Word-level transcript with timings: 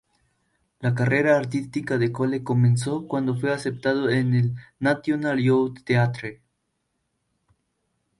La 0.79 0.95
carrera 0.95 1.37
artística 1.37 1.99
de 1.99 2.11
Cole 2.11 2.41
comenzó 2.43 3.07
cuando 3.07 3.35
fue 3.35 3.53
aceptado 3.53 4.09
en 4.09 4.33
el 4.33 4.55
National 4.79 5.37
Youth 5.39 5.83
Theatre. 5.83 6.41